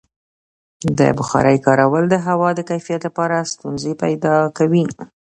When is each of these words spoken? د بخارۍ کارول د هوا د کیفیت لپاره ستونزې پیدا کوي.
د 0.97 0.99
بخارۍ 1.17 1.57
کارول 1.65 2.03
د 2.09 2.15
هوا 2.27 2.49
د 2.55 2.59
کیفیت 2.69 3.01
لپاره 3.07 3.49
ستونزې 3.53 3.91
پیدا 4.03 4.35
کوي. 4.57 4.83